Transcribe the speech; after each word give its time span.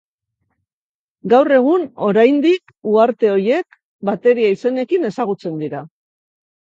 Gaur 1.33 1.51
egun 1.57 1.83
oraindik 2.07 2.73
uharte 2.93 3.31
horiek 3.35 3.79
bateria 4.13 4.51
izenekin 4.59 5.07
ezagutzen 5.11 5.61
dira. 5.67 5.85